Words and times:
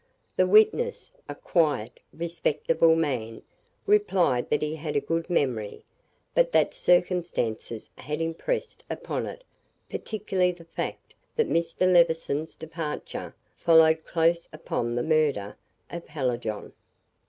The 0.35 0.47
witness, 0.47 1.11
a 1.29 1.35
quiet, 1.35 1.99
respectable 2.11 2.95
man, 2.95 3.43
replied 3.85 4.49
that 4.49 4.63
he 4.63 4.75
had 4.75 4.95
a 4.95 4.99
good 4.99 5.29
memory; 5.29 5.85
but 6.33 6.51
that 6.53 6.73
circumstances 6.73 7.91
had 7.99 8.19
impressed 8.19 8.83
upon 8.89 9.27
it 9.27 9.43
particularly 9.91 10.53
the 10.53 10.65
fact 10.65 11.13
that 11.35 11.47
Mr. 11.51 11.81
Levison's 11.85 12.55
departure 12.55 13.35
followed 13.55 14.03
close 14.03 14.49
upon 14.51 14.95
the 14.95 15.03
murder 15.03 15.55
of 15.91 16.07
Hallijohn. 16.07 16.73